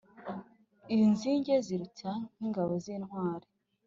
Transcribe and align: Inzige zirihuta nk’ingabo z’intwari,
Inzige 0.95 1.53
zirihuta 1.65 2.11
nk’ingabo 2.35 2.73
z’intwari, 2.83 3.47